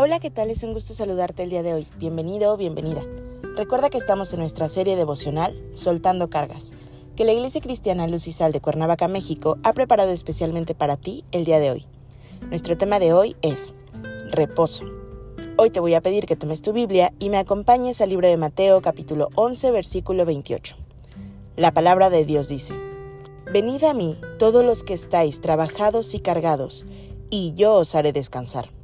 Hola, 0.00 0.20
¿qué 0.20 0.30
tal? 0.30 0.48
Es 0.48 0.62
un 0.62 0.74
gusto 0.74 0.94
saludarte 0.94 1.42
el 1.42 1.50
día 1.50 1.64
de 1.64 1.74
hoy. 1.74 1.84
Bienvenido 1.96 2.52
o 2.52 2.56
bienvenida. 2.56 3.02
Recuerda 3.56 3.90
que 3.90 3.98
estamos 3.98 4.32
en 4.32 4.38
nuestra 4.38 4.68
serie 4.68 4.94
devocional 4.94 5.60
Soltando 5.74 6.30
Cargas, 6.30 6.72
que 7.16 7.24
la 7.24 7.32
Iglesia 7.32 7.60
Cristiana 7.60 8.06
Luz 8.06 8.28
y 8.28 8.32
Sal 8.32 8.52
de 8.52 8.60
Cuernavaca, 8.60 9.08
México, 9.08 9.58
ha 9.64 9.72
preparado 9.72 10.12
especialmente 10.12 10.76
para 10.76 10.96
ti 10.98 11.24
el 11.32 11.44
día 11.44 11.58
de 11.58 11.72
hoy. 11.72 11.86
Nuestro 12.48 12.78
tema 12.78 13.00
de 13.00 13.12
hoy 13.12 13.34
es 13.42 13.74
reposo. 14.30 14.84
Hoy 15.56 15.70
te 15.70 15.80
voy 15.80 15.94
a 15.94 16.00
pedir 16.00 16.26
que 16.26 16.36
tomes 16.36 16.62
tu 16.62 16.72
Biblia 16.72 17.12
y 17.18 17.28
me 17.28 17.38
acompañes 17.38 18.00
al 18.00 18.10
libro 18.10 18.28
de 18.28 18.36
Mateo 18.36 18.80
capítulo 18.80 19.30
11 19.34 19.72
versículo 19.72 20.24
28. 20.24 20.76
La 21.56 21.74
palabra 21.74 22.08
de 22.08 22.24
Dios 22.24 22.48
dice, 22.48 22.72
Venid 23.52 23.82
a 23.82 23.94
mí 23.94 24.16
todos 24.38 24.64
los 24.64 24.84
que 24.84 24.94
estáis 24.94 25.40
trabajados 25.40 26.14
y 26.14 26.20
cargados, 26.20 26.86
y 27.30 27.52
yo 27.54 27.74
os 27.74 27.96
haré 27.96 28.12
descansar. 28.12 28.77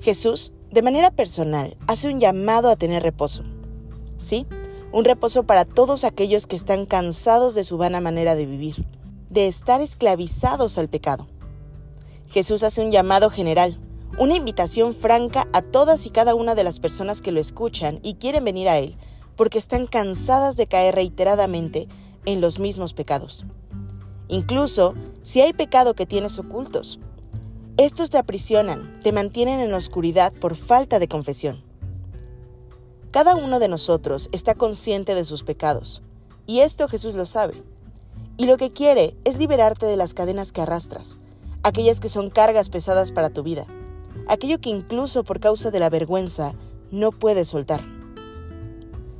Jesús, 0.00 0.52
de 0.70 0.82
manera 0.82 1.10
personal, 1.10 1.76
hace 1.86 2.08
un 2.08 2.20
llamado 2.20 2.70
a 2.70 2.76
tener 2.76 3.02
reposo. 3.02 3.42
Sí, 4.16 4.46
un 4.92 5.04
reposo 5.04 5.42
para 5.42 5.64
todos 5.64 6.04
aquellos 6.04 6.46
que 6.46 6.56
están 6.56 6.86
cansados 6.86 7.54
de 7.54 7.64
su 7.64 7.78
vana 7.78 8.00
manera 8.00 8.34
de 8.34 8.46
vivir, 8.46 8.86
de 9.28 9.48
estar 9.48 9.80
esclavizados 9.80 10.78
al 10.78 10.88
pecado. 10.88 11.26
Jesús 12.28 12.62
hace 12.62 12.82
un 12.82 12.90
llamado 12.90 13.28
general, 13.28 13.80
una 14.18 14.36
invitación 14.36 14.94
franca 14.94 15.48
a 15.52 15.62
todas 15.62 16.06
y 16.06 16.10
cada 16.10 16.34
una 16.34 16.54
de 16.54 16.64
las 16.64 16.80
personas 16.80 17.20
que 17.20 17.32
lo 17.32 17.40
escuchan 17.40 18.00
y 18.02 18.14
quieren 18.14 18.44
venir 18.44 18.68
a 18.68 18.78
Él, 18.78 18.96
porque 19.36 19.58
están 19.58 19.86
cansadas 19.86 20.56
de 20.56 20.66
caer 20.66 20.94
reiteradamente 20.94 21.88
en 22.24 22.40
los 22.40 22.58
mismos 22.58 22.94
pecados. 22.94 23.46
Incluso 24.28 24.94
si 25.22 25.40
hay 25.40 25.52
pecado 25.52 25.94
que 25.94 26.06
tienes 26.06 26.38
ocultos, 26.38 27.00
estos 27.78 28.10
te 28.10 28.18
aprisionan, 28.18 29.00
te 29.04 29.12
mantienen 29.12 29.60
en 29.60 29.72
oscuridad 29.72 30.32
por 30.32 30.56
falta 30.56 30.98
de 30.98 31.06
confesión. 31.06 31.62
Cada 33.12 33.36
uno 33.36 33.60
de 33.60 33.68
nosotros 33.68 34.28
está 34.32 34.56
consciente 34.56 35.14
de 35.14 35.24
sus 35.24 35.44
pecados, 35.44 36.02
y 36.44 36.58
esto 36.60 36.88
Jesús 36.88 37.14
lo 37.14 37.24
sabe. 37.24 37.62
Y 38.36 38.46
lo 38.46 38.56
que 38.56 38.72
quiere 38.72 39.16
es 39.24 39.38
liberarte 39.38 39.86
de 39.86 39.96
las 39.96 40.12
cadenas 40.12 40.50
que 40.50 40.60
arrastras, 40.60 41.20
aquellas 41.62 42.00
que 42.00 42.08
son 42.08 42.30
cargas 42.30 42.68
pesadas 42.68 43.12
para 43.12 43.30
tu 43.30 43.44
vida, 43.44 43.64
aquello 44.26 44.60
que 44.60 44.70
incluso 44.70 45.22
por 45.22 45.38
causa 45.38 45.70
de 45.70 45.78
la 45.78 45.88
vergüenza 45.88 46.54
no 46.90 47.12
puedes 47.12 47.46
soltar. 47.46 47.84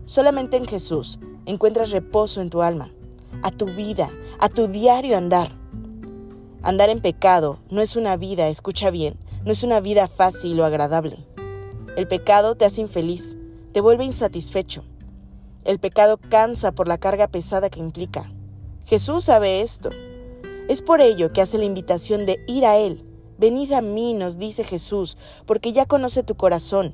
Solamente 0.05 0.57
en 0.57 0.67
Jesús 0.67 1.21
encuentras 1.47 1.93
reposo 1.93 2.41
en 2.41 2.51
tu 2.51 2.63
alma, 2.63 2.91
a 3.45 3.53
tu 3.53 3.67
vida, 3.67 4.11
a 4.41 4.49
tu 4.49 4.67
diario 4.67 5.17
andar. 5.17 5.58
Andar 6.63 6.91
en 6.91 7.01
pecado 7.01 7.59
no 7.71 7.81
es 7.81 7.95
una 7.95 8.17
vida, 8.17 8.49
escucha 8.49 8.91
bien, 8.91 9.17
no 9.45 9.53
es 9.53 9.63
una 9.63 9.81
vida 9.81 10.09
fácil 10.09 10.59
o 10.59 10.65
agradable. 10.65 11.25
El 11.97 12.09
pecado 12.09 12.57
te 12.57 12.65
hace 12.65 12.81
infeliz, 12.81 13.39
te 13.73 13.81
vuelve 13.81 14.05
insatisfecho. 14.05 14.85
El 15.65 15.79
pecado 15.79 16.19
cansa 16.19 16.73
por 16.73 16.89
la 16.89 16.99
carga 16.99 17.29
pesada 17.29 17.71
que 17.71 17.79
implica. 17.79 18.33
Jesús 18.87 19.25
sabe 19.25 19.61
esto. 19.61 19.91
Es 20.69 20.83
por 20.83 21.01
ello 21.01 21.33
que 21.33 21.43
hace 21.43 21.59
la 21.59 21.65
invitación 21.65 22.27
de 22.27 22.43
ir 22.49 22.67
a 22.67 22.77
Él. 22.77 23.05
Venid 23.39 23.73
a 23.73 23.81
mí, 23.81 24.15
nos 24.15 24.37
dice 24.39 24.65
Jesús, 24.65 25.17
porque 25.47 25.73
ya 25.73 25.87
conoce 25.87 26.25
tu 26.25 26.35
corazón, 26.35 26.93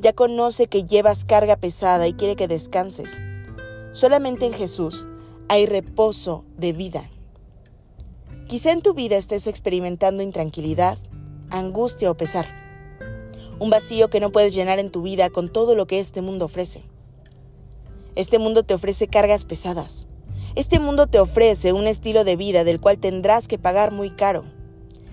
ya 0.00 0.14
conoce 0.14 0.68
que 0.68 0.84
llevas 0.84 1.26
carga 1.26 1.56
pesada 1.56 2.08
y 2.08 2.14
quiere 2.14 2.34
que 2.34 2.48
descanses. 2.48 3.18
Solamente 3.92 4.46
en 4.46 4.54
Jesús 4.54 5.06
hay 5.48 5.66
reposo 5.66 6.44
de 6.56 6.72
vida. 6.72 7.10
Quizá 8.52 8.72
en 8.72 8.82
tu 8.82 8.92
vida 8.92 9.16
estés 9.16 9.46
experimentando 9.46 10.22
intranquilidad, 10.22 10.98
angustia 11.48 12.10
o 12.10 12.18
pesar. 12.18 12.46
Un 13.58 13.70
vacío 13.70 14.10
que 14.10 14.20
no 14.20 14.30
puedes 14.30 14.52
llenar 14.52 14.78
en 14.78 14.90
tu 14.90 15.00
vida 15.00 15.30
con 15.30 15.50
todo 15.50 15.74
lo 15.74 15.86
que 15.86 16.00
este 16.00 16.20
mundo 16.20 16.44
ofrece. 16.44 16.84
Este 18.14 18.38
mundo 18.38 18.62
te 18.62 18.74
ofrece 18.74 19.08
cargas 19.08 19.46
pesadas. 19.46 20.06
Este 20.54 20.80
mundo 20.80 21.06
te 21.06 21.18
ofrece 21.18 21.72
un 21.72 21.86
estilo 21.86 22.24
de 22.24 22.36
vida 22.36 22.62
del 22.62 22.78
cual 22.78 22.98
tendrás 22.98 23.48
que 23.48 23.56
pagar 23.56 23.90
muy 23.90 24.10
caro. 24.10 24.44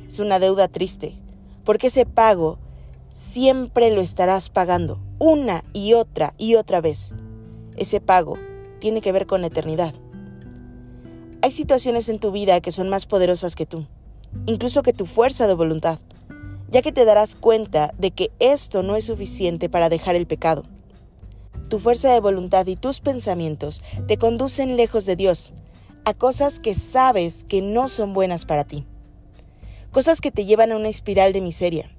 Es 0.05 0.19
una 0.19 0.37
deuda 0.39 0.67
triste, 0.67 1.15
porque 1.63 1.87
ese 1.87 2.05
pago 2.05 2.59
siempre 3.13 3.89
lo 3.89 4.01
estarás 4.01 4.49
pagando, 4.49 4.99
una 5.17 5.63
y 5.71 5.93
otra 5.93 6.33
y 6.37 6.55
otra 6.55 6.81
vez. 6.81 7.13
Ese 7.77 8.01
pago 8.01 8.37
tiene 8.79 8.99
que 8.99 9.13
ver 9.13 9.27
con 9.27 9.39
la 9.39 9.47
eternidad. 9.47 9.93
Hay 11.41 11.51
situaciones 11.51 12.09
en 12.09 12.19
tu 12.19 12.31
vida 12.31 12.59
que 12.59 12.73
son 12.73 12.89
más 12.89 13.05
poderosas 13.05 13.55
que 13.55 13.65
tú, 13.65 13.87
incluso 14.45 14.83
que 14.83 14.91
tu 14.91 15.05
fuerza 15.05 15.47
de 15.47 15.53
voluntad, 15.53 15.97
ya 16.69 16.81
que 16.81 16.91
te 16.91 17.05
darás 17.05 17.37
cuenta 17.37 17.93
de 17.97 18.11
que 18.11 18.29
esto 18.39 18.83
no 18.83 18.97
es 18.97 19.05
suficiente 19.05 19.69
para 19.69 19.87
dejar 19.87 20.15
el 20.15 20.27
pecado. 20.27 20.65
Tu 21.69 21.79
fuerza 21.79 22.11
de 22.11 22.19
voluntad 22.19 22.67
y 22.67 22.75
tus 22.75 22.99
pensamientos 22.99 23.81
te 24.05 24.17
conducen 24.17 24.75
lejos 24.75 25.05
de 25.05 25.15
Dios, 25.15 25.53
a 26.03 26.13
cosas 26.13 26.59
que 26.59 26.75
sabes 26.75 27.45
que 27.47 27.61
no 27.61 27.87
son 27.87 28.13
buenas 28.13 28.45
para 28.45 28.65
ti. 28.65 28.85
Cosas 29.91 30.19
que 30.19 30.31
te 30.31 30.43
llevan 30.43 30.73
a 30.73 30.75
una 30.75 30.89
espiral 30.89 31.31
de 31.31 31.39
miseria. 31.39 31.89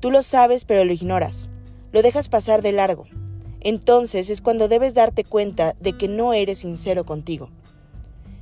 Tú 0.00 0.10
lo 0.10 0.24
sabes 0.24 0.64
pero 0.64 0.84
lo 0.84 0.92
ignoras. 0.92 1.48
Lo 1.92 2.02
dejas 2.02 2.28
pasar 2.28 2.60
de 2.60 2.72
largo. 2.72 3.06
Entonces 3.60 4.30
es 4.30 4.40
cuando 4.40 4.66
debes 4.66 4.94
darte 4.94 5.22
cuenta 5.22 5.76
de 5.80 5.96
que 5.96 6.08
no 6.08 6.32
eres 6.32 6.58
sincero 6.58 7.04
contigo. 7.04 7.50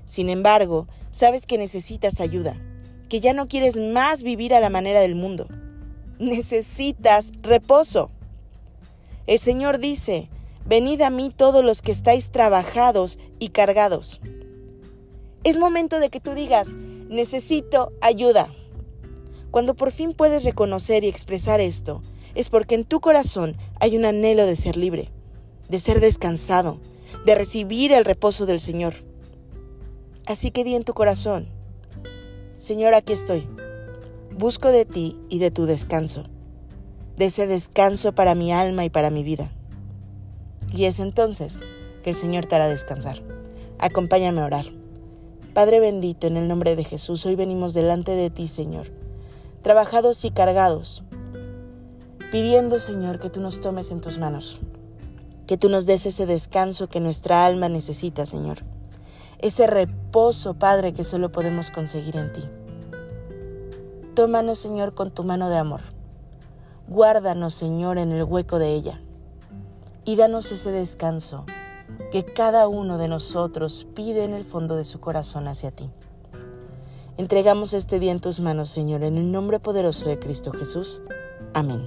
Sin 0.09 0.31
embargo, 0.31 0.89
sabes 1.11 1.47
que 1.47 1.59
necesitas 1.59 2.21
ayuda, 2.21 2.57
que 3.11 3.21
ya 3.21 3.35
no 3.35 3.47
quieres 3.47 3.77
más 3.77 4.23
vivir 4.23 4.55
a 4.55 4.61
la 4.61 4.71
manera 4.71 5.01
del 5.01 5.15
mundo. 5.15 5.47
Necesitas 6.19 7.31
reposo. 7.43 8.11
El 9.27 9.39
Señor 9.39 9.79
dice, 9.79 10.31
venid 10.65 11.03
a 11.03 11.11
mí 11.11 11.31
todos 11.31 11.63
los 11.63 11.83
que 11.83 11.93
estáis 11.93 12.31
trabajados 12.31 13.19
y 13.39 13.51
cargados. 13.51 14.23
Es 15.45 15.59
momento 15.59 16.01
de 16.01 16.09
que 16.09 16.21
tú 16.21 16.33
digas, 16.33 16.77
necesito 16.77 17.93
ayuda. 18.01 18.49
Cuando 19.51 19.77
por 19.77 19.93
fin 19.93 20.15
puedes 20.15 20.43
reconocer 20.45 21.05
y 21.05 21.09
expresar 21.09 21.61
esto, 21.61 22.03
es 22.35 22.49
porque 22.49 22.75
en 22.75 22.85
tu 22.85 23.01
corazón 23.01 23.59
hay 23.79 23.95
un 23.95 24.07
anhelo 24.07 24.47
de 24.47 24.57
ser 24.57 24.79
libre, 24.79 25.11
de 25.69 25.79
ser 25.79 26.01
descansado, 26.01 26.81
de 27.27 27.35
recibir 27.35 27.93
el 27.93 28.07
reposo 28.07 28.47
del 28.47 28.61
Señor. 28.61 29.08
Así 30.29 30.51
que 30.51 30.63
di 30.63 30.75
en 30.75 30.85
tu 30.85 30.93
corazón, 30.93 31.49
Señor, 32.57 32.93
aquí 32.93 33.15
estoy. 33.15 33.49
Busco 34.37 34.69
de 34.69 34.85
ti 34.85 35.17
y 35.31 35.39
de 35.39 35.51
tu 35.51 35.65
descanso, 35.65 36.25
de 37.17 37.25
ese 37.25 37.47
descanso 37.47 38.15
para 38.15 38.35
mi 38.35 38.53
alma 38.53 38.85
y 38.85 38.91
para 38.91 39.09
mi 39.09 39.23
vida. 39.23 39.51
Y 40.71 40.85
es 40.85 41.01
entonces 41.01 41.63
que 42.03 42.11
el 42.11 42.17
Señor 42.17 42.45
te 42.45 42.57
hará 42.57 42.69
descansar. 42.69 43.23
Acompáñame 43.79 44.43
a 44.43 44.45
orar. 44.45 44.67
Padre 45.55 45.81
bendito, 45.81 46.27
en 46.27 46.37
el 46.37 46.47
nombre 46.47 46.77
de 46.77 46.85
Jesús, 46.85 47.25
hoy 47.25 47.35
venimos 47.35 47.73
delante 47.73 48.13
de 48.13 48.29
ti, 48.29 48.49
Señor, 48.49 48.93
trabajados 49.63 50.27
y 50.27 50.31
cargados, 50.31 51.05
pidiendo, 52.31 52.81
Señor, 52.81 53.19
que 53.19 53.31
tú 53.31 53.41
nos 53.41 53.63
tomes 53.63 53.91
en 53.93 54.03
tus 54.03 54.19
manos, 54.19 54.61
que 55.47 55.57
tú 55.57 55.71
nos 55.71 55.87
des 55.87 56.05
ese 56.05 56.27
descanso 56.27 56.87
que 56.87 57.01
nuestra 57.01 57.47
alma 57.47 57.71
necesita, 57.71 58.27
Señor 58.27 58.59
ese 59.39 59.67
reposo, 59.67 60.55
Padre, 60.55 60.93
que 60.93 61.05
solo 61.05 61.31
podemos 61.31 61.71
conseguir 61.71 62.17
en 62.17 62.33
ti. 62.33 62.43
Tómanos, 64.15 64.59
Señor, 64.59 64.95
con 64.95 65.13
tu 65.13 65.23
mano 65.23 65.49
de 65.49 65.57
amor. 65.57 65.81
Guárdanos, 66.89 67.55
Señor, 67.55 67.99
en 67.99 68.11
el 68.13 68.25
hueco 68.25 68.59
de 68.59 68.75
ella. 68.75 69.01
Y 70.05 70.17
danos 70.17 70.51
ese 70.51 70.73
descanso 70.73 71.45
que 72.11 72.25
cada 72.25 72.67
uno 72.67 72.99
de 72.99 73.09
nosotros 73.09 73.87
pide 73.95 74.25
en 74.25 74.33
el 74.33 74.45
fondo 74.45 74.77
de 74.77 74.85
su 74.85 74.99
corazón 74.99 75.47
hacia 75.47 75.71
ti. 75.71 75.91
Entregamos 77.17 77.75
este 77.75 77.99
día 77.99 78.13
en 78.13 78.21
tus 78.21 78.41
manos, 78.41 78.71
Señor, 78.71 79.05
en 79.05 79.19
el 79.19 79.31
nombre 79.31 79.61
poderoso 79.61 80.09
de 80.09 80.19
Cristo 80.19 80.53
Jesús. 80.53 81.03
Amén. 81.53 81.87